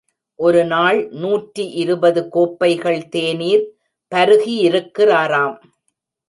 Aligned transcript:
ஒரு 0.39 0.65
நாள் 0.65 0.99
நூற்றி 1.09 1.65
இருபது 1.73 2.29
கோப்பைகள் 2.29 3.07
தேநீர் 3.07 3.63
பருகியிருக்கிறாராம். 4.11 5.57